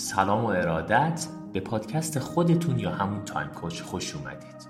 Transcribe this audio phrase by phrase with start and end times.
[0.00, 4.68] سلام و ارادت به پادکست خودتون یا همون Time Coach خوش اومدید.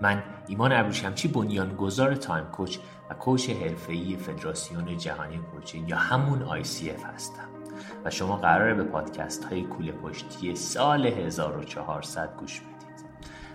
[0.00, 2.78] من ایمان ابریشمچی بنیانگذار Time Coach
[3.10, 7.48] و coach حرفه‌ای فدراسیون جهانی coaching یا همون ICF هستم.
[8.04, 13.06] و شما قراره به پادکست های کوله پشتی سال 1400 گوش بدید.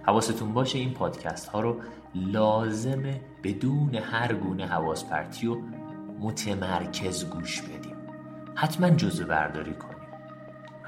[0.04, 1.78] حواستون باشه این پادکست ها رو
[2.16, 5.58] لازمه بدون هر گونه حواس پرتی و
[6.20, 7.96] متمرکز گوش بدیم.
[8.56, 9.99] حتما جزوه برداری کنید.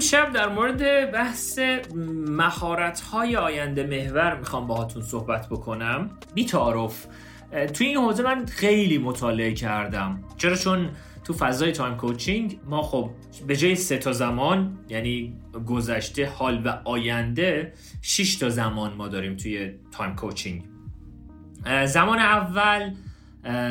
[0.00, 1.58] امشب در مورد بحث
[2.28, 6.10] مهارت های آینده محور می‌خوام باهاتون صحبت بکنم.
[6.34, 7.06] بی تعارف
[7.74, 10.24] توی این حوزه من خیلی مطالعه کردم.
[10.36, 10.90] چرا؟ چون
[11.24, 13.10] تو فضای time coaching ما خب
[13.46, 19.36] به جای سه تا زمان یعنی گذشته حال و آینده 6 تا زمان ما داریم
[19.36, 20.64] توی time coaching.
[21.86, 22.90] زمان اول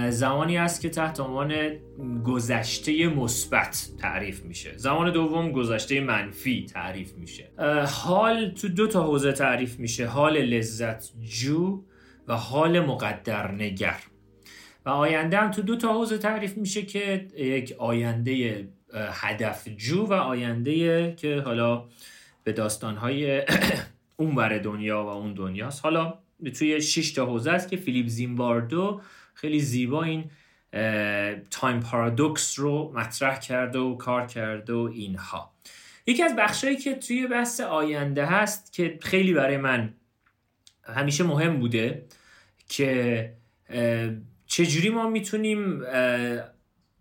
[0.09, 1.77] زمانی است که تحت عنوان
[2.23, 4.77] گذشته مثبت تعریف میشه.
[4.77, 7.51] زمان دوم گذشته منفی تعریف میشه.
[7.87, 10.05] حال تو دو تا حوزه تعریف میشه.
[10.05, 11.83] حال لذت جو
[12.27, 13.99] و حال مقدر نگر.
[14.85, 20.13] و آینده هم تو دو تا حوزه تعریف میشه که یک آینده هدف جو و
[20.13, 21.85] آینده که حالا
[22.43, 23.41] به داستانهای
[24.17, 25.83] اون بر دنیا و اون دنیاست.
[25.83, 26.13] حالا
[26.57, 29.01] توی 6 تا حوزه است که فیلیپ زیمباردو
[29.41, 30.31] خیلی زیبا این
[31.51, 35.51] تایم پارادوکس رو مطرح کرده و کار کرده و اینها.
[36.07, 39.93] یکی از بخشایی که توی بحث آینده هست که خیلی برای من
[40.83, 42.05] همیشه مهم بوده
[42.69, 43.33] که
[44.45, 45.81] چجوری ما می‌تونیم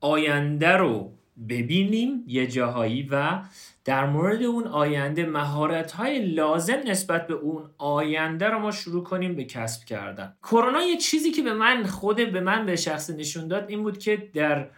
[0.00, 1.19] آینده رو
[1.49, 3.43] ببینیم یه جاهایی و
[3.88, 9.34] در مورد اون آینده مهارت های لازم نسبت به اون آینده رو ما شروع کنیم
[9.34, 10.32] به کسب کردن.
[10.43, 13.99] کرونا یه چیزی که به من خود به من به شخص نشون داد این بود
[13.99, 14.69] که در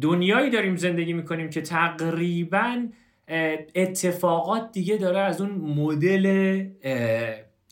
[0.00, 2.86] دنیایی داریم زندگی می‌کنیم که تقریبا
[3.74, 6.64] اتفاقات دیگه داره از اون مدل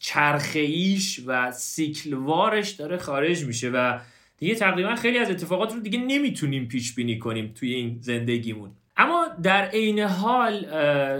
[0.00, 3.98] چرخیش و سیکلوارش داره خارج میشه و
[4.38, 8.70] دیگه تقریبا خیلی از اتفاقات رو دیگه نمی‌تونیم پیش بینی کنیم توی این زندگیمون.
[8.96, 10.66] اما در عین حال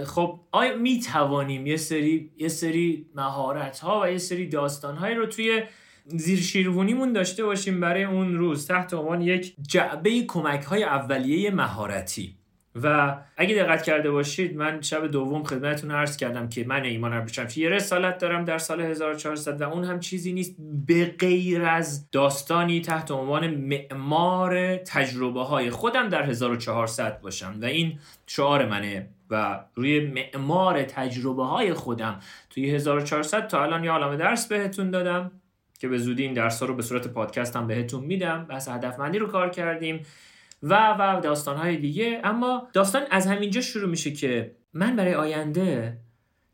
[0.03, 5.13] خب آیا می توانیم یه سری یه سری مهارت ها و یه سری داستان های
[5.13, 5.63] رو توی
[6.05, 12.35] زیر شیروونیمون داشته باشیم برای اون روز؟ تحت عنوان یک جعبه کمک های اولیه مهارتی.
[12.83, 17.61] و اگه دقت کرده باشید من شب دوم خدمتتون عرض کردم که من ایمان ابریشمچی
[17.61, 20.55] یه رسالت دارم در سال 1400 و اون هم چیزی نیست
[20.87, 27.55] به غیر از داستانی تحت عنوان معمار تجربه های خودم در 1400 باشم.
[27.61, 33.91] و این شعار منه و روی معمار تجربه های خودم توی 1400 تا الان یه
[33.91, 35.31] عالم درس بهتون دادم
[35.79, 38.45] که به زودی این درس ها رو به صورت پادکست هم بهتون میدم.
[38.49, 40.05] بس هدفمندی رو کار کردیم.
[40.63, 42.21] و و داستانهای دیگه.
[42.23, 45.97] اما داستان از همینجا شروع میشه که من برای آینده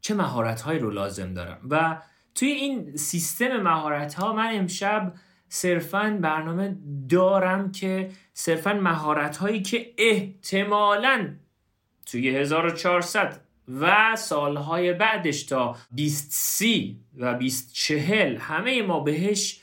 [0.01, 2.01] چه مهارتهایی رو لازم دارم؟ و
[2.35, 5.13] توی این سیستم مهارت ها من امشب
[5.49, 6.75] صرفا برنامه
[7.09, 11.35] دارم که صرفا مهارت هایی که احتمالا
[12.05, 19.61] توی 1400 و سالهای بعدش تا 2030 و 2040 همه ما بهش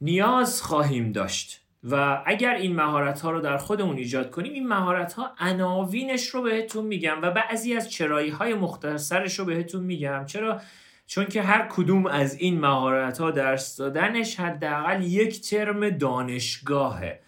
[0.00, 1.65] نیاز خواهیم داشت.
[1.90, 6.42] و اگر این مهارت ها رو در خودمون ایجاد کنیم این مهارت ها عناوینش رو
[6.42, 10.26] بهتون میگم و بعضی از چرایی های مختصرش رو بهتون میگم.
[10.26, 10.60] چرا؟
[11.06, 17.20] چون که هر کدوم از این مهارت ها درس دادنش حداقل یک ترم دانشگاهه.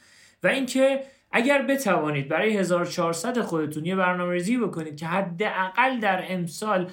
[0.43, 1.00] و اینکه
[1.33, 6.91] اگر بتوانید برای 1400 خودتون یه برنامه ریزی بکنید که حداقل در امسال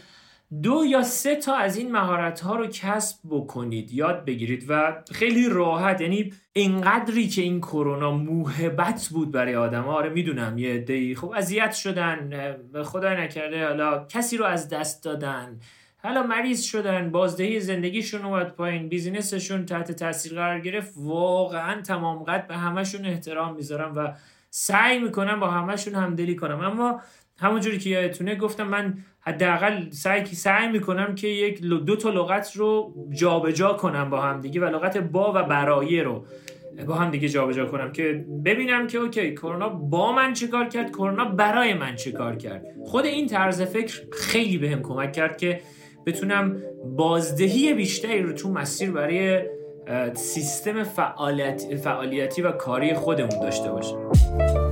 [0.63, 3.92] دو یا سه تا از این مهارت ها رو کسب بکنید.
[3.92, 10.09] یاد بگیرید و خیلی راحت یعنی اینقدری که این کرونا موهبت بود برای آدم آره
[10.09, 15.59] می‌دونم یه دی خب اذیت شدن خدای نکرده حالا کسی رو از دست دادن
[16.03, 20.94] حالا مریض شدن بازدهی زندگیشون اومد پایین بیزینسشون تحت تاثیر قرار گرفت.
[20.95, 24.13] واقعا تمام قد به همشون احترام می‌ذارم و
[24.50, 26.59] سعی می‌کنم با همشون همدلی کنم.
[26.59, 27.01] اما
[27.38, 32.94] همونجوری که یادتونه گفتم من حداقل سعی سعی می‌کنم که یک دو تا لغت رو
[33.12, 36.26] جابجا جا کنم با هم دیگه و لغت با و برایه رو
[36.88, 41.26] با هم دیگه جابجا کنم که ببینم که اوکی کرونا با من چیکار کرد کرونا
[41.26, 42.66] برای من چیکار کرد.
[42.86, 45.62] خود این طرز فکر خیلی بهم کمک کرد که
[46.06, 46.62] بتونم
[46.98, 49.42] بازدهی بیشتری رو تو مسیر برای
[50.14, 54.65] سیستم فعالیت، فعالیتی و کاری خودمون داشته باشم.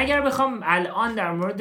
[0.00, 1.60] اگر بخوام الان در مورد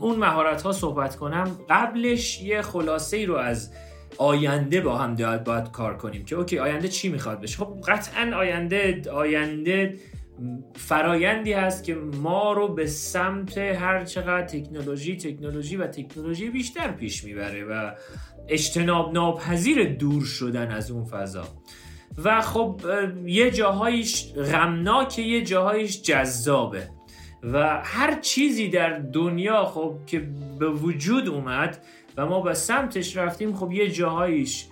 [0.00, 3.72] اون مهارت ها صحبت کنم قبلش یه خلاصه ای رو از
[4.18, 8.36] آینده با هم باید, باید کار کنیم که اوکی آینده چی می‌خواد بشه؟ خب قطعا
[8.36, 9.94] آینده آینده
[10.74, 17.24] فرایندی هست که ما رو به سمت هر چقدر تکنولوژی تکنولوژی و تکنولوژی بیشتر پیش
[17.24, 17.90] می‌بره و
[18.48, 21.44] اجتناب ناپذیر دور شدن از اون فضا.
[22.24, 22.80] و خب
[23.26, 26.99] یه جاهایش غمناکه یه جاهایش جذابه.
[27.42, 30.28] و هر چیزی در دنیا خب که
[30.58, 31.78] به وجود اومد
[32.16, 34.66] و ما به سمتش رفتیم خب یه جاهایش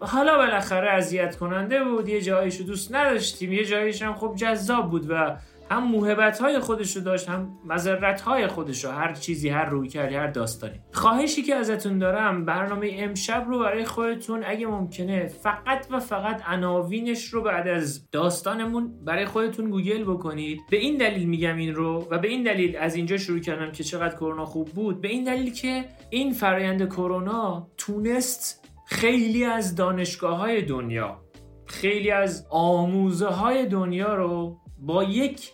[0.00, 4.90] حالا بالاخره اذیت کننده بود یه جاهایش رو دوست نداشتیم یه جاهایش هم خب جذاب
[4.90, 5.36] بود و
[5.70, 9.88] هم موهبت های خودش رو داشت هم مذرت های خودش رو هر چیزی هر روی
[9.88, 10.80] کردی هر داستانی.
[10.92, 17.24] خواهشی که ازتون دارم برنامه امشب رو برای خودتون اگه ممکنه فقط و فقط عناوینش
[17.24, 20.60] رو بعد از داستانمون برای خودتون گوگل بکنید.
[20.70, 23.84] به این دلیل میگم این رو و به این دلیل از اینجا شروع کردم که
[23.84, 25.00] چقدر کرونا خوب بود.
[25.00, 31.20] به این دلیل که این فرایند کرونا تونست خیلی از دانشگاه های دنیا
[31.66, 35.50] خیلی از آموزه های دنیا رو با یک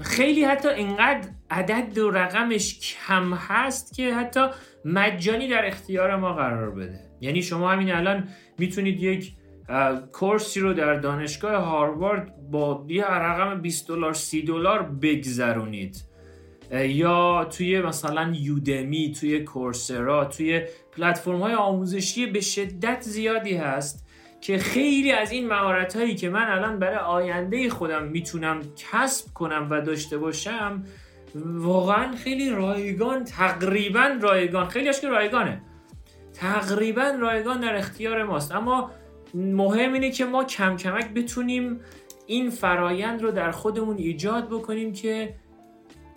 [0.00, 4.46] خیلی حتی اینقدر عدد و رقمش کم هست که حتی
[4.84, 7.00] مجانی در اختیار ما قرار بده.
[7.20, 8.28] یعنی شما همین الان
[8.58, 9.32] می‌تونید یک
[10.12, 16.04] کورسی رو در دانشگاه هاروارد با یه رقم 20 دلار 30 دلار بگذرونید.
[16.72, 20.62] یا توی مثلا یودمی توی کورسرا توی
[20.96, 24.07] پلتفرم های آموزشی به شدت زیادی هست.
[24.40, 29.66] که خیلی از این مهارت هایی که من الان برای آینده خودم می‌تونم کسب کنم
[29.70, 30.84] و داشته باشم
[31.44, 34.68] واقعا خیلی رایگان تقریبا رایگان.
[34.68, 35.62] خیلی که رایگانه.
[36.34, 38.52] تقریبا رایگان در اختیار ماست.
[38.52, 38.90] اما
[39.34, 41.80] مهم اینه که ما کم کمک بتونیم
[42.26, 45.34] این فرایند رو در خودمون ایجاد بکنیم که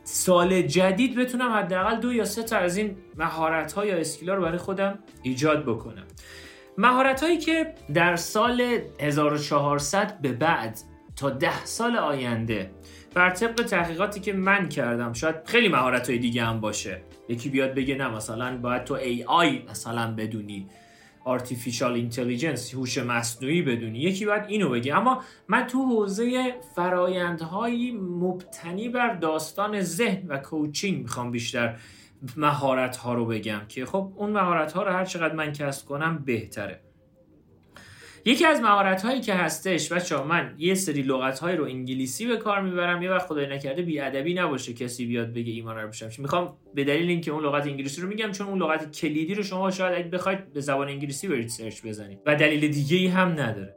[0.03, 4.41] سال جدید بتونم حداقل دو یا سه تا از این مهارت ها یا اسکیلا رو
[4.41, 6.06] برای خودم ایجاد بکنم.
[6.81, 10.80] مهارت هایی که در سال 1400 به بعد
[11.16, 12.72] تا ده سال آینده
[13.13, 17.01] بر طبق تحقیقاتی که من کردم شاید خیلی مهارت های دیگه هم باشه.
[17.30, 20.68] یکی بیاد بگه نه مثلا باید تو AI مثلا بدونی.
[21.25, 24.00] Artificial Intelligence هوش مصنوعی بدونی.
[24.00, 24.98] یکی باید اینو بگه.
[24.98, 31.75] اما من تو حوزه فرایندهایی مبتنی بر داستان ذهن و کوچینگ می‌خوام بیشتر
[32.38, 36.23] مهارت ها رو بگم که خب اون مهارت ها رو هر چقدر من کسب کنم
[36.25, 36.81] بهتره.
[38.25, 42.38] یکی از مهارت هایی که هستش بچه من یه سری لغت های رو انگلیسی به
[42.38, 43.01] کار می‌برم.
[43.01, 46.83] یه وقت خدای نکرده بی ادبی نباشه کسی بیاد بگه ایمان رو بشم می‌خوام به
[46.83, 50.09] دلیل اینکه اون لغت انگلیسی رو میگم چون اون لغت کلیدی رو شما شاید اگه
[50.09, 52.19] بخواید به زبان انگلیسی برید سرچ بزنید.
[52.25, 53.75] و دلیل دیگه ای هم نداره.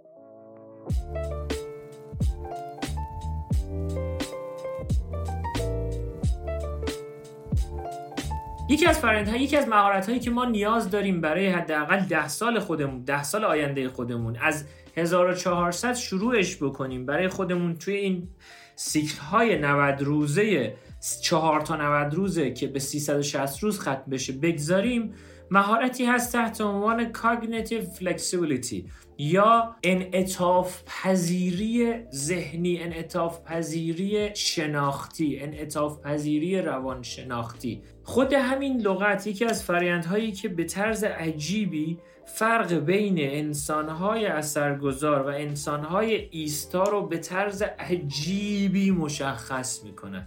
[8.69, 12.59] یکی از فرآیندها یکی از مهارت هایی که ما نیاز داریم برای حداقل ده سال
[12.59, 14.65] خودمون ده سال آینده خودمون از
[14.97, 18.29] 1400 شروعش بکنیم برای خودمون توی این
[18.77, 20.77] سیکل های 90 روزه
[21.23, 25.15] 4 تا 90 روزه که به 360 روز ختم بشه بگذاریم
[25.51, 36.63] مهارتی هست تحت عنوان cognitive flexibility یا انعطاف پذیری ذهنی انعطاف پذیری شناختی انعطاف پذیری
[36.63, 44.27] روان شناختی خود همین لغت یکی از فرایندهایی که به طرز عجیبی فرق بین انسانهای
[44.27, 50.27] اثرگذار و انسانهای ایستا رو به طرز عجیبی مشخص می‌کنه.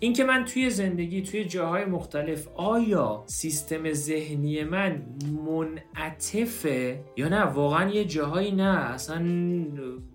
[0.00, 5.02] اینکه من توی زندگی توی جاهای مختلف آیا سیستم ذهنی من
[5.46, 8.90] منعطفه یا نه؟ واقعا یه جاهایی نه.
[8.92, 9.18] اصلا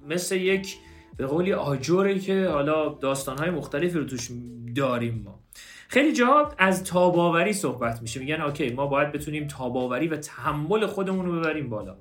[0.08, 0.78] مثل یک
[1.18, 4.30] به قولی آجوری که حالا داستانهای مختلفی رو توش
[4.76, 5.40] داریم ما.
[5.88, 8.20] خیلی جا از تاباوری صحبت میشه.
[8.20, 11.98] میگن اوکی ما باید بتونیم تاباوری و تحمل خودمون رو ببریم بالا.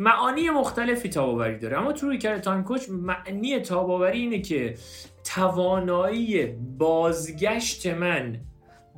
[0.00, 1.78] معانی مختلفی تاباوری داره.
[1.78, 4.74] اما تو روی تایم کوچ معنی تاباوری اینه که
[5.24, 6.46] توانایی
[6.78, 8.40] بازگشت من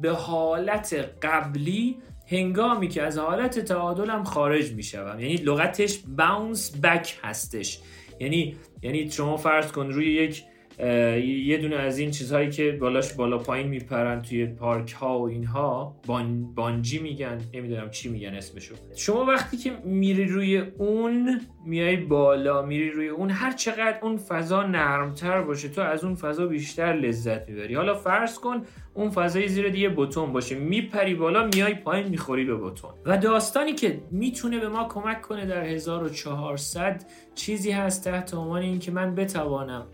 [0.00, 5.20] به حالت قبلی هنگامی که از حالت تعادلم خارج می‌شوم.
[5.20, 7.80] یعنی لغتش باونس بک هستش.
[8.20, 10.42] یعنی یعنی شما فرض کن روی یک
[10.78, 15.96] یه دونه از این چیزهایی که بالاش بالا پایین میپرن توی پارک ها و اینها
[16.06, 18.74] بان، بانجی میگن نمی‌دونم چی میگن اسمشو.
[18.96, 24.62] شما وقتی که میری روی اون میای بالا میری روی اون هر چقدر اون فضا
[24.62, 27.74] نرمتر باشه تو از اون فضا بیشتر لذت می‌بری.
[27.74, 28.62] حالا فرض کن
[28.94, 32.90] اون فضای زیر یه بتون باشه میپری بالا میای پایین می‌خوری به بتون.
[33.06, 37.04] و داستانی که می‌تونه به ما کمک کنه در 1400
[37.34, 39.86] چیزی هست تحت عنوان اینکه من بتوانم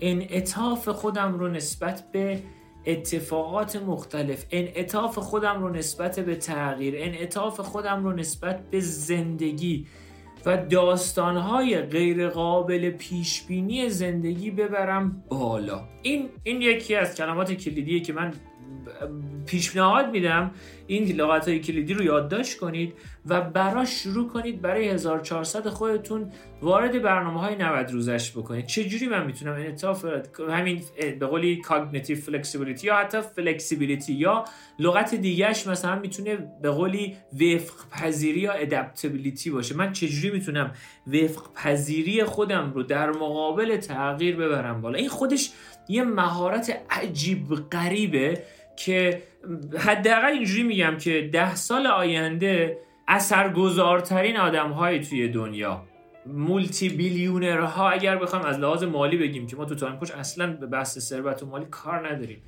[0.00, 2.42] انعطاف خودم رو نسبت به
[2.86, 9.86] اتفاقات مختلف انعطاف خودم رو نسبت به تغییر انعطاف خودم رو نسبت به زندگی
[10.46, 15.88] و داستانهای غیر قابل پیش بینی زندگی ببرم بالا.
[16.02, 18.32] این این یکی از کلمات کلیدیه که من
[19.46, 20.50] پیشنهاد میدم
[20.86, 22.94] این لغت های کلیدی رو یادداشت کنید
[23.26, 28.66] و براش شروع کنید برای 1400 خودتون وارد برنامه های 90 روزش بکنید.
[28.66, 30.04] چجوری من می‌تونم انعطاف
[30.50, 30.82] همین
[31.20, 34.44] به قولی cognitive flexibility یا حتی flexibility یا
[34.78, 39.76] لغت دیگهش مثلا می‌تونه به قولی وفق پذیری یا adaptability باشه.
[39.76, 40.72] من چجوری می‌تونم
[41.06, 45.50] وفق پذیری خودم رو در مقابل تغییر ببرم بالا؟ این خودش
[45.88, 48.42] یه مهارت عجیب غریبه.
[48.76, 49.22] که
[49.78, 52.78] حداقل اینجوری میگم که ده سال آینده
[53.08, 55.82] اثرگذارترین آدم های توی دنیا.
[56.26, 60.52] multi billionaire ها اگر بخوام از لحاظ مالی بگیم که ما تو Time Coach اصلا
[60.52, 62.42] به بحث ثروت و مالی کار نداریم.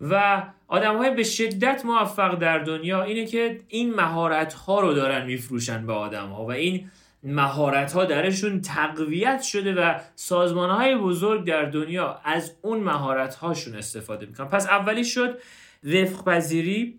[0.00, 5.26] و آدم های به شدت موفق در دنیا اینه که این مهارت ها رو دارن
[5.26, 6.90] میفروشن به آدم ها و این
[7.24, 13.74] مهارت ها درشون تقویت شده و سازمان های بزرگ در دنیا از اون مهارت هاشون
[13.76, 14.48] استفاده می‌کنن.
[14.48, 15.38] پس اولی شد
[15.84, 16.98] وفق پذیری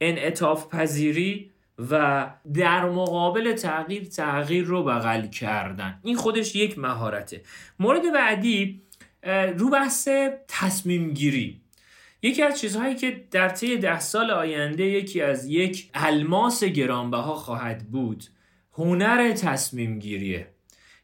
[0.00, 1.50] انعطاف پذیری
[1.90, 5.98] و در مقابل تغییر تغییر رو بغل کردن.
[6.02, 7.42] این خودش یک مهارته.
[7.78, 8.82] مورد بعدی
[9.58, 10.08] رو بحث
[10.48, 11.60] تصمیم گیری
[12.22, 17.90] یکی از چیزهایی که در طی ده سال آینده یکی از یک الماس گرانبها خواهد
[17.90, 18.24] بود
[18.78, 20.46] هنر تصمیم گیریه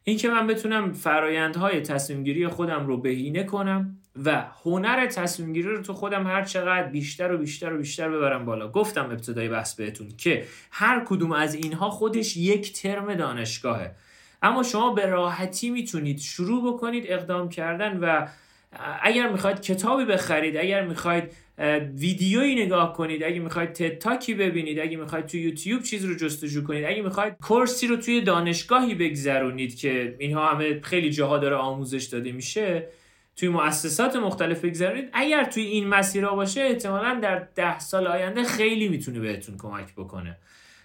[0.03, 5.67] این که من بتونم فرایندهای تصمیم گیری خودم رو بهینه کنم و هنر تصمیم گیری
[5.69, 8.71] رو تو خودم هر چقدر بیشتر و بیشتر و بیشتر ببرم بالا.
[8.71, 13.95] گفتم ابتدای بحث بهتون که هر کدوم از اینها خودش یک ترم دانشگاهه.
[14.41, 18.27] اما شما به راحتی می‌تونید شروع بکنید اقدام کردن و
[19.01, 21.31] اگر می‌خواید کتابی بخرید اگر می‌خواید
[21.95, 23.23] ویدیویی نگاه کنید.
[23.23, 27.87] اگه می‌خواید تتاکی ببینید اگه می‌خواید تو یوتیوب چیز رو جستجو کنید اگه می‌خواید کورسی
[27.87, 32.87] رو توی دانشگاهی بگذرونید که اینها همه خیلی جاها داره آموزش داده میشه
[33.35, 35.09] توی مؤسسات مختلف بگذرونید.
[35.13, 40.37] اگر توی این مسیرها باشه احتمالا در ده سال آینده خیلی می‌تونه بهتون کمک بکنه.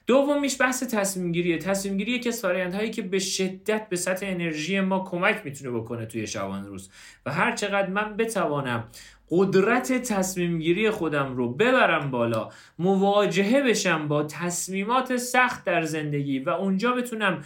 [0.06, 2.44] دومیش بحث تصمیم گیریه تصمیم گیری یکی از
[2.92, 6.90] که به شدت به سطح انرژی ما کمک می‌تونه بکنه توی شبان روز
[7.26, 8.88] و هر چقدر من بتوانم
[9.30, 16.50] قدرت تصمیم گیری خودم رو ببرم بالا مواجهه بشم با تصمیمات سخت در زندگی و
[16.50, 17.44] اونجا بتونم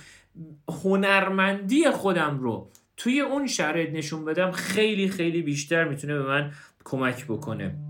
[0.85, 6.53] هنرمندی خودم رو توی اون شرایط نشون بدم خیلی خیلی بیشتر می‌تونه به من
[6.85, 7.88] کمک بکنه.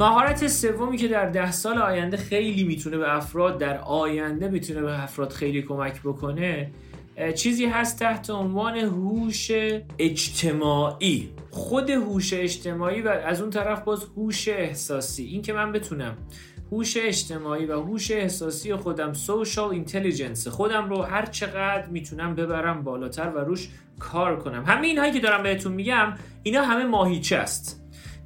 [0.00, 5.02] مهارت سومی که در ده سال آینده خیلی می‌تونه به افراد در آینده می‌تونه به
[5.02, 6.70] افراد خیلی کمک بکنه
[7.34, 9.50] چیزی هست تحت عنوان هوش
[9.98, 11.30] اجتماعی.
[11.50, 15.24] خود هوش اجتماعی و از اون طرف باز هوش احساسی.
[15.24, 16.16] این که من بتونم
[16.72, 23.28] هوش اجتماعی و هوش احساسی خودم social intelligence خودم رو هر چقدر می‌تونم ببرم بالاتر
[23.28, 24.64] و روش کار کنم.
[24.66, 27.79] همه اینهایی که دارم بهتون میگم اینا همه ماهیچه است.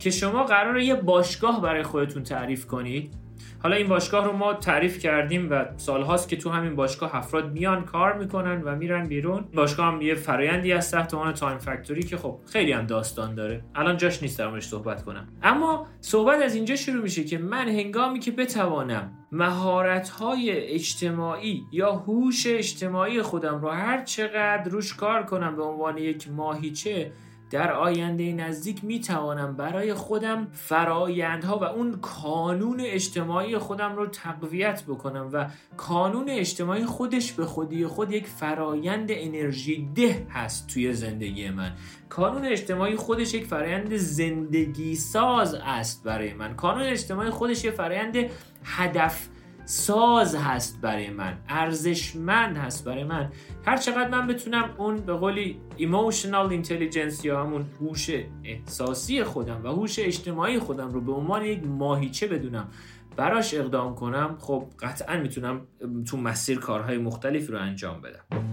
[0.04, 3.14] که شما قراره یه باشگاه برای خودتون تعریف کنید.
[3.62, 7.84] حالا این باشگاه رو ما تعریف کردیم و سالهاست که تو همین باشگاه افراد میان
[7.84, 9.44] کار می‌کنن و میرن بیرون.
[9.54, 13.64] باشگاه هم یه فرایندی از تحت عنوان Time Factory که خب خیلی هم داستان داره.
[13.74, 15.28] الان جاش نیست درمش صحبت کنم.
[15.42, 21.92] اما صحبت از اینجا شروع میشه که من هنگامی که بتوانم مهارت های اجتماعی یا
[21.92, 27.12] هوش اجتماعی خودم رو هر چقدر روش کار کنم به عنوان یک ماهیچه
[27.50, 34.82] در آینده نزدیک می توانم برای خودم فرایندها و اون کانون اجتماعی خودم رو تقویت
[34.82, 35.46] بکنم و
[35.76, 41.72] کانون اجتماعی خودش به خودی خود یک فرایند انرژی ده هست توی زندگی من.
[42.08, 46.54] کانون اجتماعی خودش یک فرایند زندگی ساز است برای من.
[46.56, 48.16] کانون اجتماعی خودش یک فرایند
[48.64, 49.28] هدف
[49.64, 53.32] ساز هست برای من ارزشمند هست برای من.
[53.66, 58.10] هر چقدر من بتونم اون به قولی emotional intelligence یا همون هوش
[58.44, 62.68] احساسی خودم و هوش اجتماعی خودم رو به عنوان یک ماهیچه بدونم
[63.16, 65.60] براش اقدام کنم خب قطعا می‌تونم
[66.06, 68.44] تو مسیر کارهای مختلفی رو انجام بدم.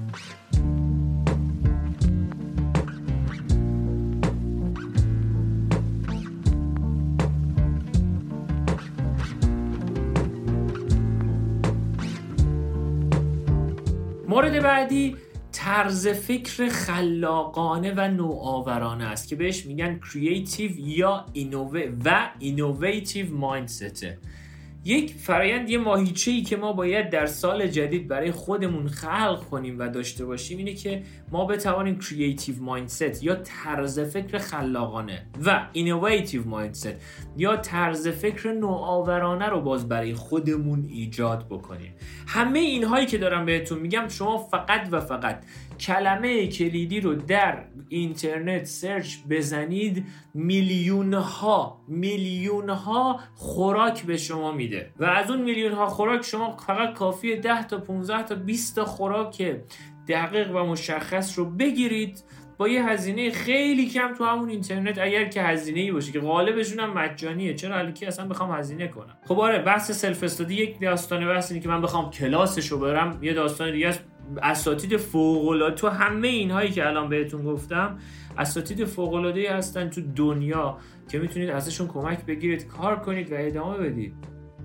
[14.31, 15.15] مورد بعدی
[15.51, 24.07] طرز فکر خلاقانه و نوآورانه است که بهش میگن creative یا inno و innovative mindset
[24.07, 24.17] ه
[24.85, 29.79] یک فرایند یه ماهیچه ای که ما باید در سال جدید برای خودمون خلق کنیم
[29.79, 36.48] و داشته باشیم اینه که ما بتوانیم creative mindset یا طرز فکر خلاقانه و innovative
[36.48, 36.95] mindset
[37.38, 41.93] یا طرز فکر نوآورانه رو باز برای خودمون ایجاد بکنیم.
[42.27, 45.43] همه اینهایی که دارم بهتون میگم شما فقط و فقط
[45.81, 54.93] کلمه کلیدی رو در اینترنت search بزنید میلیون ها میلیون ها خوراک به شما میده.
[55.00, 58.85] و از اون میلیون ها خوراک شما فقط کافیه 10 تا 15 تا 20 تا
[58.85, 59.55] خوراک
[60.07, 62.23] دقیق و مشخص رو بگیرید.
[62.57, 66.79] با یه هزینه خیلی کم تو همون اینترنت اگر که هزینه ای باشه که غالبشون
[66.79, 67.53] هم مجانیه.
[67.53, 71.63] چرا؟ الکی اصلا بخوام هزینه کنم؟ خب آره بحث self study یک داستانه بحث اینه
[71.63, 74.11] که من بخوام کلاسش رو برم یه داستان دیگه است.
[74.41, 77.99] اساتید فوق تو همه اینهایی که الان بهتون گفتم
[78.37, 80.77] اساتید فوق العاده هستن تو دنیا
[81.09, 84.13] که می‌تونید ازشون کمک بگیرید کار کنید و ادامه بدید.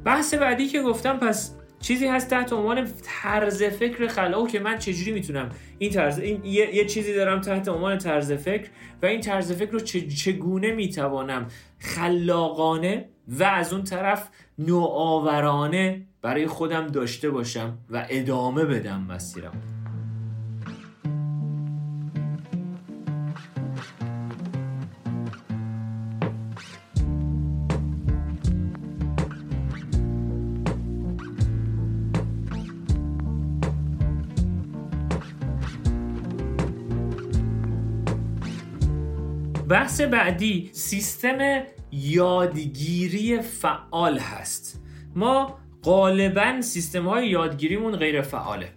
[0.04, 5.12] بحث بعدی که گفتم پس چیزی هست تحت عنوان طرز فکر خلاق که من چجوری
[5.12, 5.48] می‌تونم
[5.78, 8.70] این طرز این یه،, یه, چیزی دارم تحت عنوان طرز فکر
[9.02, 11.46] و این طرز فکر رو چگونه می‌توانم
[11.78, 19.52] خلاقانه و از اون طرف نوآورانه برای خودم داشته باشم و ادامه بدم مسیرم.
[39.68, 41.62] بحث بعدی سیستم
[41.92, 44.80] یادگیری فعال هست.
[45.14, 48.68] ما غالبا سیستم های یادگیریمون غیر فعاله.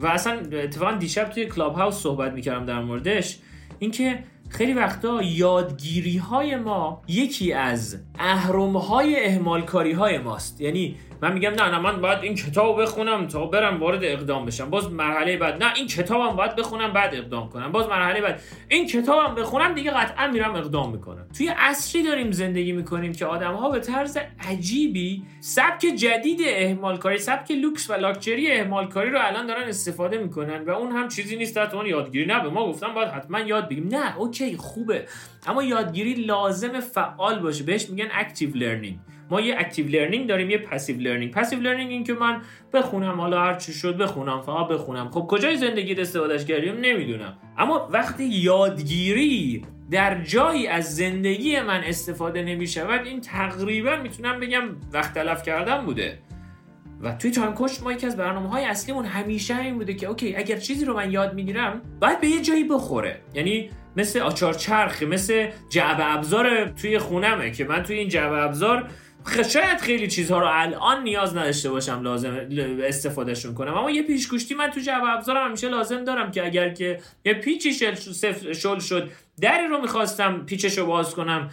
[0.00, 3.38] و اصلا اتفاقا دیشب توی کلاب هاوس صحبت می‌کردم در موردش.
[3.78, 4.18] اینکه
[4.48, 10.60] خیلی وقتا یادگیری های ما یکی از اهرم های اهمالکاری های ماست.
[10.60, 14.70] یعنی من میگم نه نه من باید این کتاب بخونم تا برم وارد اقدام بشم.
[14.70, 17.72] باز مرحله بعد نه این کتابم باید بخونم بعد اقدام کنم.
[17.72, 21.26] باز مرحله بعد این کتابم بخونم دیگه قطعا میرم اقدام می‌کنم.
[21.38, 27.50] توی عصری داریم زندگی می‌کنیم که آدم ها به طرز عجیبی سبک جدید اهمالکاری سبک
[27.50, 31.76] لوکس و لاکچری اهمالکاری رو الان دارن استفاده می‌کنن و اون هم چیزی نیست تا
[31.78, 34.37] اون یادگیری نه به ما گفتم باید حتما یاد بگیم نه okay.
[34.56, 35.04] خوبه.
[35.46, 37.64] اما یادگیری لازم فعال باشه.
[37.64, 38.98] بهش میگن active learning
[39.30, 43.40] ما یه active learning داریم یه passive learning passive learning این که من بخونم حالا
[43.40, 45.10] هر چی شد بخونم فقط بخونم.
[45.10, 47.38] خب کجای زندگی استفادهش کردیم؟ نمی‌دونم.
[47.58, 54.62] اما وقتی یادگیری در جایی از زندگی من استفاده نمی شود این تقریبا می‌تونم بگم
[54.92, 56.18] وقت تلف کردن بوده.
[57.02, 60.36] و توی Time Coach ما یکی از برنامه های اصلیمون همیشه این بوده که okay
[60.36, 63.20] اگر چیزی رو من یاد می‌گیرم باید به یه جایی بخوره.
[63.34, 68.90] یعنی مثل آچار چرخ مثل جعبه ابزار توی خونمه که من توی این جعبه ابزار
[69.48, 72.48] شاید خیلی چیزها رو الان نیاز نداشته باشم لازم
[72.82, 73.74] استفادهشون کنم.
[73.74, 77.72] اما یه پیچ‌گوشتی من تو جعبه ابزارم همیشه لازم دارم که اگر که یه پیچی
[78.54, 81.50] شل شد دری رو می‌خواستم پیچش رو باز کنم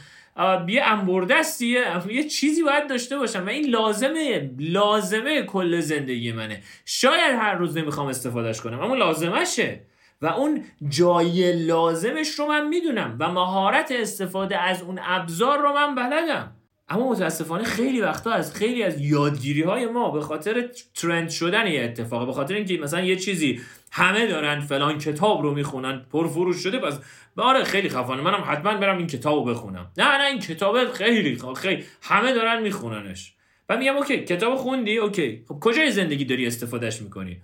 [0.68, 6.62] یه انبردستیه یه چیزی باید داشته باشم و این لازمه لازمه کل زندگی منه.
[6.86, 9.80] شاید هر روز نمی‌خوام استفادهش کنم اما لازمشه.
[10.22, 15.96] و اون جای لازمش رو من می‌دونم و مهارت استفاده از اون ابزار رو من
[15.96, 16.56] بلدم.
[16.90, 21.84] اما متاسفانه خیلی وقتا از خیلی از یادگیری های ما به خاطر ترند شدن یه
[21.84, 26.80] اتفاقه به خاطر اینکه مثلا یه چیزی همه دارن فلان کتاب رو می‌خونن پرفروش شده
[26.80, 27.00] پس
[27.38, 29.92] آره خیلی خفانه منم حتما برم این کتاب رو بخونم.
[29.98, 33.34] نه نه این کتاب خیلی خیلی همه دارن میخوننش.
[33.70, 35.46] و میگم okay کتاب خوندی؟ okay.
[35.48, 37.42] خب کجای زندگی داری استفادهش می‌کنی؟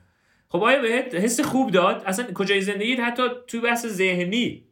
[0.51, 4.63] خب آیا بهت حس خوب داد؟ اصلا کجای زندگی حتی تو بحث ذهنی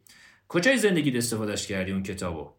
[0.48, 2.50] کجای زندگی استفادهش کردی اون کتابو؟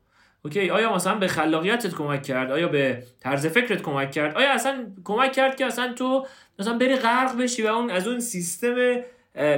[0.45, 4.87] okay آیا مثلا به خلاقیتت کمک کرد؟ آیا به طرز فکرت کمک کرد؟ آیا اصلا
[5.05, 6.27] کمک کرد که اصلا تو
[6.59, 8.97] مثلا بری غرق بشی و اون از اون سیستم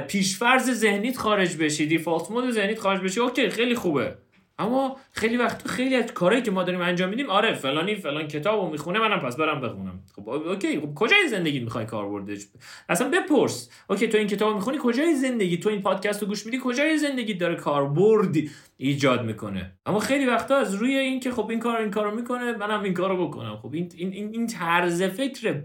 [0.07, 4.15] پیش‌فرض ذهنیت خارج بشی default mode ذهنیت خارج بشی؟ okay خیلی خوبه.
[4.57, 8.69] اما خیلی وقت خیلی از کارهایی که ما داریم انجام میدیم آره فلانی فلان کتابو
[8.69, 10.03] می‌خونه منم پس برم بخونم.
[10.15, 12.47] خب okay خب کجای زندگی می‌خوای کاربردش
[12.89, 13.69] اصلا بپرس.
[13.89, 17.33] okay تو این کتابو می‌خونی کجای زندگی؟ تو این پادکست رو گوش میدی کجای زندگی
[17.33, 18.35] داره کاربرد
[18.77, 22.57] ایجاد می‌کنه؟ اما خیلی وقتا از روی این که خب این کار این کارو می‌کنه
[22.57, 23.57] منم این کارو بکنم.
[23.57, 25.61] خب این این این طرز فکر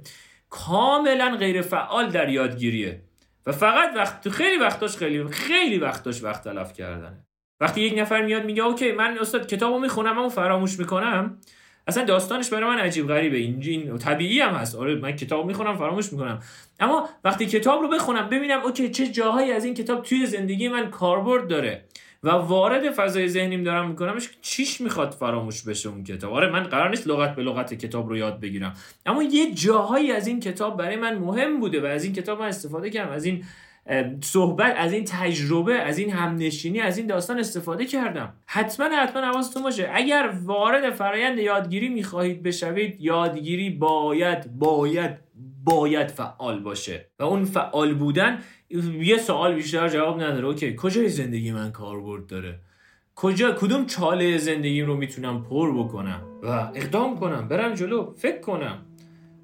[0.50, 3.02] کاملا غیر فعال در یادگیریه.
[3.46, 7.27] و فقط وقت خیلی وقتاش خیلی خیلی وقتاش وقت تلف کردنه.
[7.60, 11.38] وقتی یک نفر میاد میگه okay من استاد کتابو می‌خونم اما فراموش می‌کنم
[11.86, 13.36] اصلا داستانش برای من عجیب غریبه.
[13.36, 14.76] این طبیعی هم هست.
[14.76, 16.40] آره من کتاب می‌خونم فراموش می‌کنم.
[16.80, 20.90] اما وقتی کتاب رو بخونم ببینم okay چه جاهایی از این کتاب توی زندگی من
[20.90, 21.84] کاربرد داره
[22.22, 26.32] و وارد فضای ذهنیم دارم میکنمش چیش می‌خواد فراموش بشه اون کتاب.
[26.32, 28.74] آره من قرار نیست لغت به لغت کتاب رو یاد بگیرم.
[29.06, 32.46] اما یه جاهایی از این کتاب برای من مهم بوده و از این کتاب من
[32.46, 33.12] استفاده کردم.
[33.12, 33.44] از این
[34.20, 38.32] صحبت از این تجربه از این همنشینی از این داستان استفاده کردم.
[38.46, 39.90] حتما حتما حواستون باشه.
[39.92, 45.10] اگر وارد فرایند یادگیری می‌خواهید بشوید یادگیری باید باید
[45.64, 47.06] باید فعال باشه.
[47.18, 48.38] و اون فعال بودن
[49.00, 50.46] یه سوال بیشتر جواب نداره.
[50.46, 52.58] اوکی کجای زندگی من کاربرد داره؟
[53.14, 58.78] کجا کدوم چاله زندگی رو می‌تونم پر بکنم؟ و اقدام کنم برم جلو فکر کنم.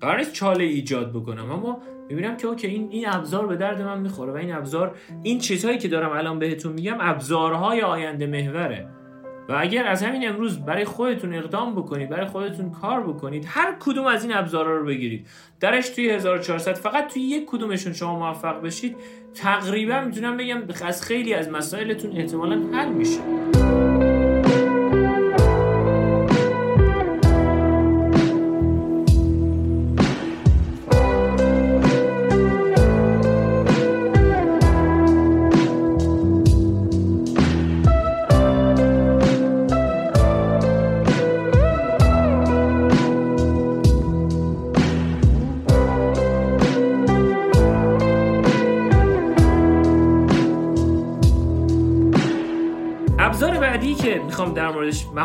[0.00, 4.00] قرار نیست چاله ایجاد بکنم اما می‌بینم که اوکی این این ابزار به درد من
[4.00, 8.88] می‌خوره و این ابزار این چیزهایی که دارم الان بهتون میگم ابزارهای آینده محوره.
[9.48, 14.06] و اگر از همین امروز برای خودتون اقدام بکنید برای خودتون کار بکنید هر کدوم
[14.06, 15.26] از این ابزارها رو بگیرید.
[15.60, 18.96] درش توی 1400 فقط توی یک کدومشون شما موفق بشید
[19.34, 23.20] تقریبا می‌تونم بگم از خیلی از مسائلتون احتمالا حل میشه.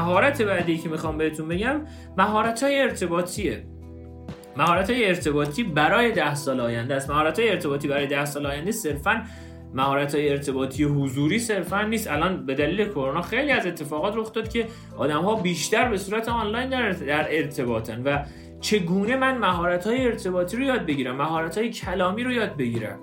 [0.10, 1.82] مهارت بعدی که می‌خوام بهتون بگم
[2.17, 3.63] مهارت های ارتباطیه.
[4.58, 7.10] مهارت های ارتباطی برای ده سال آینده است.
[7.10, 9.24] مهارت های ارتباطی برای ده سال آینده صرفا
[9.74, 12.12] مهارت های ارتباطی حضوری صرفا نیست.
[12.12, 14.67] الان به دلیل کرونا خیلی از اتفاقات رخ داد که
[14.98, 18.24] آدم ها بیشتر به صورت آنلاین در, ارتباطن و
[18.62, 23.00] چگونه من مهارت های ارتباطی رو یاد بگیرم مهارت های کلامی رو یاد بگیرم؟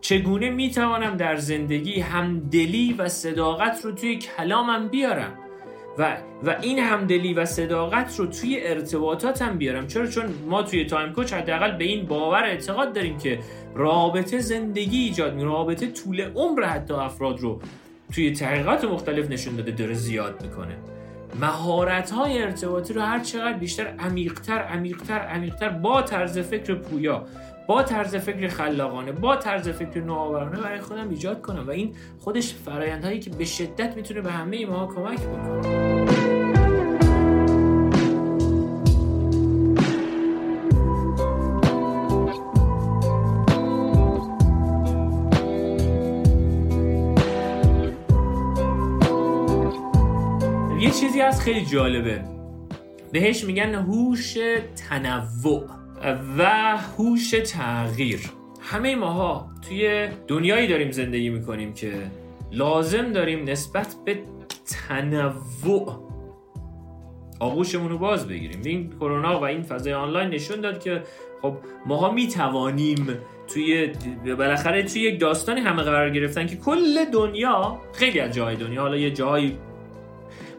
[0.00, 5.43] چگونه می‌توانم در زندگی همدلی و صداقت رو توی کلامم بیارم؟
[5.98, 9.86] و و این همدلی و صداقت رو توی ارتباطاتم بیارم.
[9.86, 13.38] چرا؟ چون ما توی تایم کوچ حداقل به این باور اعتقاد داریم که
[13.74, 17.60] رابطه زندگی ایجاد می رابطه طول عمر حتی افراد رو
[18.14, 20.76] توی تحقیقات مختلف نشون داده داره زیاد می‌کنه.
[21.40, 27.24] مهارت های ارتباطی رو هر چقدر بیشتر عمیقتر عمیقتر عمیقتر با طرز فکر پویا
[27.66, 32.54] با طرز فکر خلاقانه با طرز فکر نوآورانه برای خودم ایجاد کنم و این خودش
[32.54, 36.04] فرایندهایی که به شدت می‌تونه به همه ما کمک بکنه.
[50.80, 52.24] یه چیزی هست خیلی جالبه.
[53.12, 54.38] بهش میگن هوش
[54.88, 55.83] تنوع.
[56.38, 58.20] و هوش تغییر.
[58.60, 61.92] همه ماها توی دنیایی داریم زندگی می‌کنیم که
[62.52, 64.18] لازم داریم نسبت به
[64.88, 66.04] تنوع
[67.40, 68.60] آغوشمون رو باز بگیریم.
[68.64, 71.02] این کرونا و این فضای آنلاین نشون داد که
[71.42, 73.92] خب ماها می‌توانیم توی
[74.38, 78.96] بالاخره توی یک داستانی همه قرار گرفتن که کل دنیا خیلی از جای دنیا حالا
[78.96, 79.58] یه جایی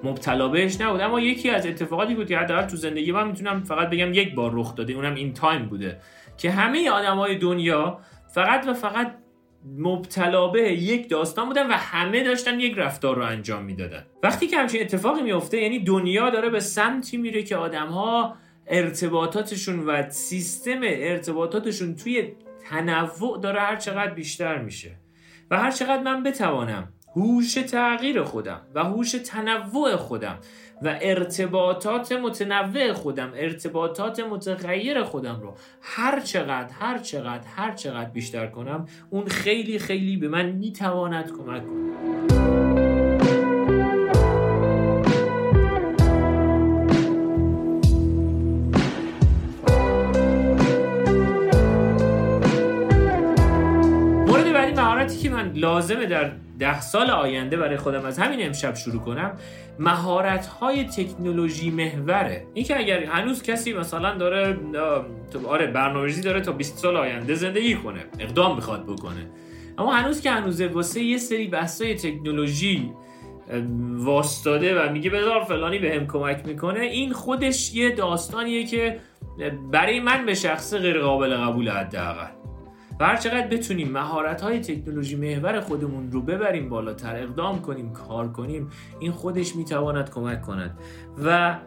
[0.03, 1.01] مبتلا بهش نبود.
[1.01, 4.51] اما یکی از اتفاقاتی بود که حداقل تو زندگی من می‌تونم فقط بگم یک بار
[4.53, 5.99] رخ داده اونم این تایم بوده
[6.38, 7.99] که همه های دنیا
[8.34, 9.15] فقط و فقط
[9.77, 14.05] مبتلا به یک داستان بودن و همه داشتن یک رفتار رو انجام می‌دادن.
[14.23, 18.36] وقتی که همچین اتفاقی میفته یعنی دنیا داره به سمتی میره که ها
[18.67, 22.34] ارتباطاتشون و سیستم ارتباطاتشون توی
[22.69, 24.91] تنوع داره هر چقدر بیشتر میشه.
[25.51, 30.38] و هر چقدر من بتوانم هوش تغییر خودم و هوش تنوع خودم
[30.82, 38.47] و ارتباطات متنوع خودم ارتباطات متغیر خودم رو هر چقدر هر چقدر هر چقدر بیشتر
[38.47, 41.95] کنم اون خیلی خیلی به من می‌تواند کمک کنه
[55.06, 59.37] مهارتی که من لازمه در ده سال آینده برای خودم از همین امشب شروع کنم
[59.79, 62.47] مهارت های تکنولوژی محوره.
[62.53, 64.57] این که اگر هنوز کسی مثلا داره
[65.47, 69.29] آره برنامه‌ریزی داره تا 20 سال آینده زندگی کنه اقدام می‌خواد بکنه.
[69.77, 72.91] اما هنوز که هنوزه واسه یه سری بحثای تکنولوژی
[73.95, 78.99] واستاده و میگه بذار فلانی به هم کمک می‌کنه این خودش یه داستانیه که
[79.71, 82.34] برای من به شخص غیر قابل قبول حداقل.
[82.99, 88.31] و هر چقدر بتونیم مهارت های تکنولوژی محور خودمون رو ببریم بالاتر اقدام کنیم کار
[88.31, 90.77] کنیم این خودش می‌تواند کمک کند.
[91.23, 91.60] و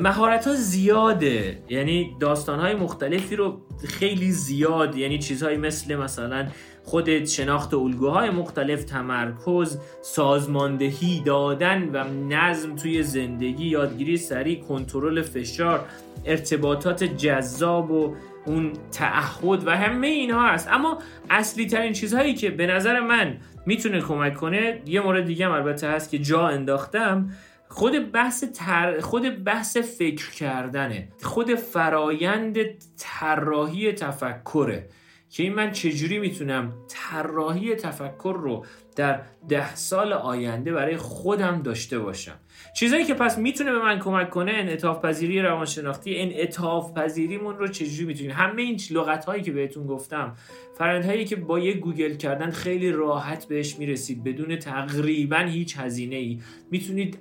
[0.00, 1.62] مهارت ها زیاده.
[1.68, 6.46] یعنی داستان های مختلفی رو خیلی زیاد یعنی چیزهایی مثل مثلا
[6.84, 15.84] خودت شناخت الگوهای مختلف تمرکز سازماندهی دادن و نظم توی زندگی یادگیری سریع کنترل فشار
[16.24, 18.14] ارتباطات جذاب و
[18.46, 20.68] اون تعهد و همه اینها هست.
[20.68, 20.98] اما
[21.30, 25.88] اصلی ترین چیزهایی که به نظر من می‌تونه کمک کنه یه مورد دیگه هم البته
[25.88, 27.30] هست که جا انداختم
[27.68, 29.00] خود بحث تر...
[29.00, 31.08] خود بحث فکر کردنه.
[31.22, 32.58] خود فرایند
[32.98, 34.88] طراحی تفکره.
[35.30, 38.64] که این من چجوری می‌تونم طراحی تفکر رو
[38.96, 42.38] در ده سال آینده برای خودم داشته باشم؟
[42.74, 48.04] چیزایی که پس می‌تونه به من کمک کنه انعطاف پذیری روانشناختی انعطاف پذیریمون رو چجوری
[48.04, 50.34] می‌تونیم؟ همه این لغت هایی که بهتون گفتم
[50.80, 56.38] هایی که با یه گوگل کردن خیلی راحت بهش می‌رسید بدون تقریبا هیچ هزینه ای
[56.70, 57.18] می‌تونید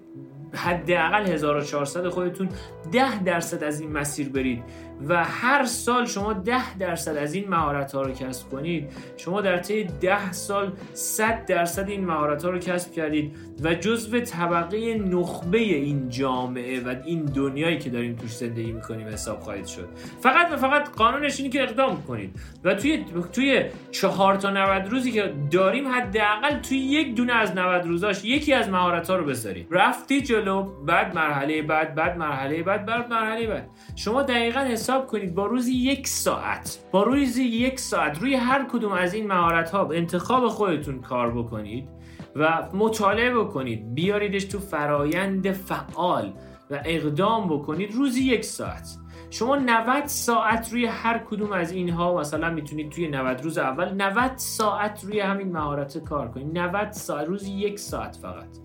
[0.53, 2.49] حداقل 1400 خودتون
[2.91, 4.63] 10 درصد از این مسیر برید
[5.07, 8.89] و هر سال شما 10 درصد از این مهارت ها رو کسب کنید.
[9.17, 14.19] شما در طی 10 سال 100 درصد این مهارت ها رو کسب کردید و جزو
[14.19, 14.95] طبقه
[15.31, 19.87] نخبه این جامعه و این دنیایی که داریم توش زندگی می‌کنیم حساب خواهید شد.
[20.21, 22.39] فقط و فقط قانونش اینه که اقدام کنید.
[22.63, 27.85] و توی توی چهار تا 90 روزی که داریم حداقل توی یک دونه از 90
[27.85, 32.85] روزاش یکی از مهارت ها رو بذارید رفتی جلو بعد مرحله بعد بعد مرحله بعد
[32.85, 33.69] بعد مرحله بعد.
[33.95, 36.79] شما دقیقا حساب کنید با روزی یک ساعت.
[36.91, 42.00] با روزی یک ساعت روی هر کدوم از این مهارت ها انتخاب خودتون کار بکنید.
[42.35, 43.93] و مطالعه بکنید.
[43.93, 46.33] بیاریدش تو فرایند فعال
[46.71, 48.97] و اقدام بکنید روزی یک ساعت.
[49.29, 54.31] شما 90 ساعت روی هر کدوم از اینها مثلا می‌تونید توی 90 روز اول 90
[54.35, 56.57] ساعت روی همین مهارت کار کنید.
[56.57, 58.57] 90 ساعت روزی یک ساعت فقط.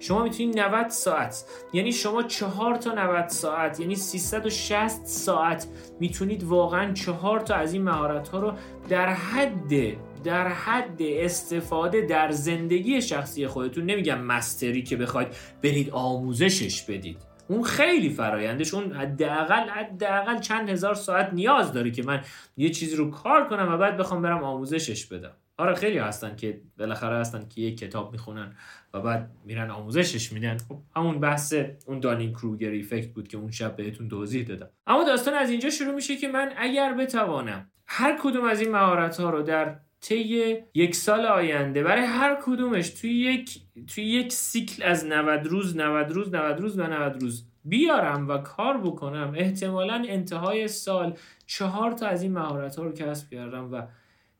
[0.00, 5.66] شما می‌تونید 90 ساعت یعنی شما چهار تا 90 ساعت یعنی 360 ساعت
[6.00, 8.52] می‌تونید واقعا چهار تا از این مهارت ها رو
[8.88, 9.72] در حد
[10.24, 13.84] در حد استفاده در زندگی شخصی خودتون.
[13.84, 15.28] نمیگم مستری که بخواید
[15.62, 17.18] برید آموزشش بدید.
[17.48, 18.74] اون خیلی فرایندش.
[18.74, 22.20] اون حداقل حداقل چند هزار ساعت نیاز داره که من
[22.56, 25.32] یه چیزی رو کار کنم و بعد بخوام برم آموزشش بدم.
[25.58, 28.56] آره خیلی هستن که بالاخره هستن که یک کتاب می‌خونن
[28.94, 30.56] و بعد میرن آموزشش میدن.
[30.68, 31.54] خب همون بحث
[31.86, 34.68] اون دانین کروگر ایفکت بود که اون شب بهتون توضیح دادم.
[34.86, 39.20] اما داستان از اینجا شروع میشه که من اگر بتوانم هر کدوم از این مهارت
[39.20, 41.82] ها رو در طی یک سال آینده.
[41.82, 43.60] برای هر کدومش توی یک
[43.94, 48.38] توی یک سیکل از 90 روز 90 روز 90 روز و 90 روز بیارم و
[48.38, 51.14] کار بکنم احتمالا انتهای سال
[51.46, 53.82] چهار تا از این مهارت ها رو کسب کردم و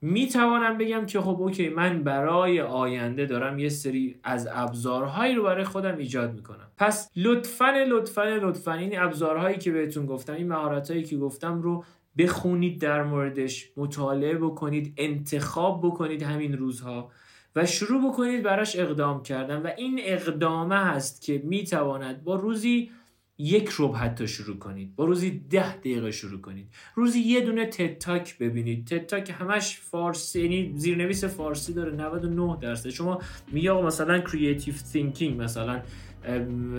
[0.00, 5.42] می توانم بگم که خب اوکی من برای آینده دارم یه سری از ابزارهایی رو
[5.42, 6.70] برای خودم ایجاد می‌کنم.
[6.76, 11.84] پس لطفا لطفا لطفا این ابزارهایی که بهتون گفتم این مهارتهایی که گفتم رو
[12.18, 17.10] بخونید در موردش مطالعه بکنید انتخاب بکنید همین روزها
[17.56, 22.90] و شروع بکنید براش اقدام کردن و این اقدامه هست که می‌تواند با روزی
[23.38, 26.68] یک ربع حتی شروع کنید با روزی ده دقیقه شروع کنید.
[26.94, 28.86] روزی یه دونه TED Talk ببینید.
[28.86, 32.90] TED Talk همش فارسی یعنی زیرنویس فارسی داره 99 درصد.
[32.90, 33.18] شما
[33.52, 35.82] میگه مثلا creative thinking مثلا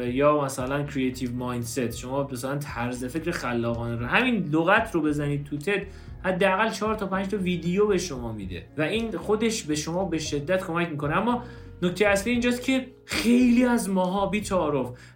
[0.06, 5.58] یا مثلا creative mindset شما مثلا طرز فکر خلاقانه رو همین لغت رو بزنید تو
[5.58, 5.82] TED
[6.24, 8.66] حداقل 4 تا 5 تا ویدیو به شما میده.
[8.78, 11.18] و این خودش به شما به شدت کمک می‌کنه.
[11.18, 11.44] اما
[11.82, 14.44] نکته اصلی اینجاست که خیلی از ماها بی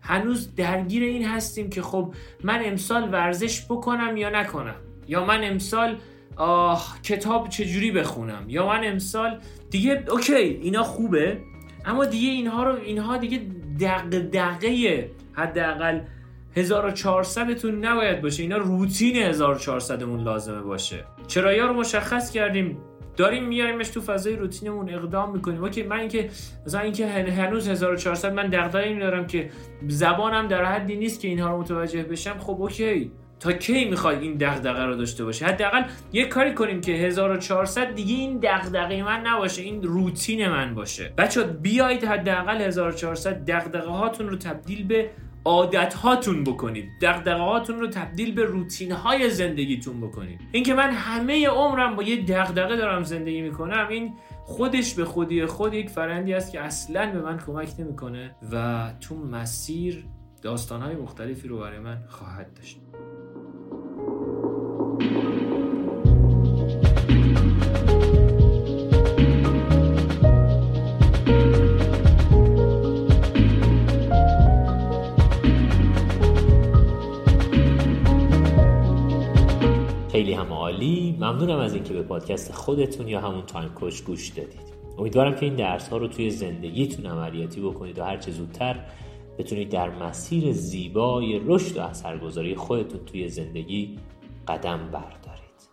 [0.01, 2.13] هنوز درگیر این هستیم که خب
[2.43, 4.75] من امسال ورزش بکنم یا نکنم؟
[5.07, 5.97] یا من امسال
[6.35, 11.37] آه کتاب چجوری بخونم؟ یا من امسال دیگه اوکی اینا خوبه.
[11.87, 13.41] اما دیگه اینها رو اینها دیگه
[13.79, 15.99] دق دقیقه حداقل
[16.55, 18.43] 1400تون نباید باشه.
[18.43, 21.03] اینا روتین 1400مون لازمه باشه.
[21.27, 22.77] چرا رو مشخص کردیم.
[23.17, 25.63] داریم میاریمش تو فضای روتینمون اقدام می‌کنیم.
[25.63, 26.29] okay من اینکه
[26.65, 29.49] مثلا اینکه هنوز 1400 من دغدغه این دارم که
[29.87, 32.37] زبانم در حدی نیست که اینها رو متوجه بشم.
[32.39, 33.11] خب okay.
[33.39, 38.15] تا کی می‌خواد این دغدغه رو داشته باشه حداقل یه کاری کنیم که 1400 دیگه
[38.15, 41.13] این دغدغه من نباشه این روتین من باشه.
[41.17, 45.09] بچه بیایید حداقل 1400 دغدغه هاتون رو تبدیل به
[45.45, 46.85] عادت هاتون بکنید.
[47.01, 50.39] دغدغه هاتون رو تبدیل به روتین های زندگیتون بکنید.
[50.51, 55.73] اینکه من همه عمرم با یه دغدغه دارم زندگی می‌کنم این خودش به خودی خود
[55.73, 60.05] یک فرندی است که اصلا به من کمک نمی‌کنه و تو مسیر
[60.41, 62.79] داستان های مختلفی رو برای من خواهد داشت.
[80.17, 81.17] خیلی هم عالی.
[81.19, 84.73] ممنونم از اینکه به پادکست خودتون یا همون تایم کوچ گوش دادید.
[84.97, 88.85] امیدوارم که این درس ها رو توی زندگیتون عملیاتی بکنید و هرچه زودتر
[89.37, 93.99] بتونید در مسیر زیبای رشد و اثرگذاری خودتون توی زندگی
[94.47, 95.69] قدم بردارید.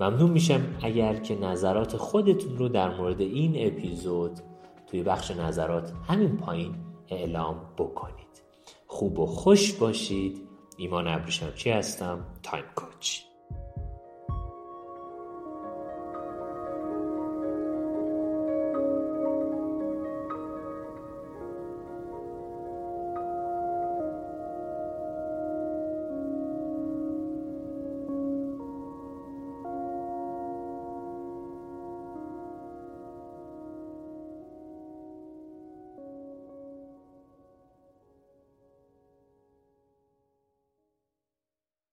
[0.00, 4.40] ممنون میشم اگر که نظرات خودتون رو در مورد این اپیزود
[4.86, 6.74] توی بخش نظرات همین پایین
[7.08, 8.42] اعلام بکنید.
[8.86, 10.40] خوب و خوش باشید.
[10.76, 13.29] ایمان ابریشمچی هستم؟ تایم کوچ.